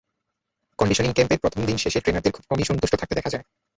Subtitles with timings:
[0.79, 3.45] Conditioning ক্যাম্পের প্রথম দিন শেষে ট্রেনারদের খুব কমই সন্তুষ্ট থাকতে দেখা যায়।